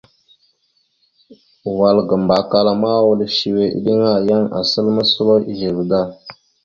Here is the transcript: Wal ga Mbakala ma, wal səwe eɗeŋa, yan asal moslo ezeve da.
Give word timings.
Wal 1.77 1.97
ga 2.07 2.17
Mbakala 2.23 2.71
ma, 2.81 2.91
wal 3.07 3.21
səwe 3.37 3.63
eɗeŋa, 3.77 4.11
yan 4.27 4.43
asal 4.59 4.87
moslo 4.95 5.33
ezeve 5.51 5.83
da. 5.91 6.01